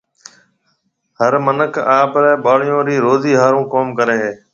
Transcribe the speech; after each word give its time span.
هر 1.19 1.33
مِنک 1.45 1.73
آپرَي 1.99 2.33
ٻاݪيون 2.43 2.79
رِي 2.87 2.95
روزِي 3.05 3.33
هارون 3.41 3.63
ڪوم 3.71 3.87
ڪريَ 3.97 4.17
هيَ۔ 4.23 4.33